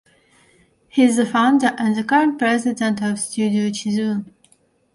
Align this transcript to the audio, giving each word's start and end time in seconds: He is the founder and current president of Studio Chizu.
He 0.89 1.03
is 1.03 1.17
the 1.17 1.27
founder 1.27 1.75
and 1.77 2.09
current 2.09 2.39
president 2.39 3.03
of 3.03 3.19
Studio 3.19 3.69
Chizu. 3.69 4.25